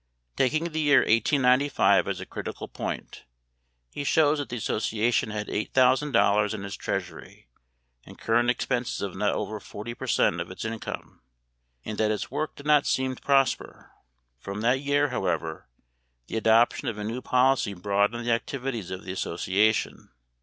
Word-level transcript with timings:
Taking 0.35 0.63
the 0.71 0.79
year 0.79 1.01
1895 1.01 2.07
as 2.07 2.19
a 2.19 2.25
critical 2.25 2.67
point, 2.67 3.23
he 3.91 4.03
shows 4.03 4.39
that 4.39 4.49
the 4.49 4.57
association 4.57 5.29
had 5.29 5.45
$8,000 5.47 6.53
in 6.55 6.65
its 6.65 6.75
treasury 6.75 7.49
and 8.03 8.17
current 8.17 8.49
expenses 8.49 9.01
of 9.03 9.15
not 9.15 9.35
over 9.35 9.59
forty 9.59 9.93
per 9.93 10.07
cent. 10.07 10.41
of 10.41 10.49
its 10.49 10.65
income, 10.65 11.21
and 11.85 11.99
yet 11.99 12.05
that 12.07 12.11
its 12.15 12.31
work 12.31 12.55
did 12.55 12.65
not 12.65 12.87
seem 12.87 13.13
to 13.13 13.21
prosper. 13.21 13.91
From 14.39 14.61
that 14.61 14.79
year, 14.81 15.09
however, 15.09 15.67
the 16.25 16.35
adoption 16.37 16.87
of 16.87 16.97
a 16.97 17.03
new 17.03 17.21
policy 17.21 17.75
broadened 17.75 18.25
the 18.25 18.31
activities 18.31 18.89
of 18.89 19.03
the 19.03 19.11
association. 19.11 20.09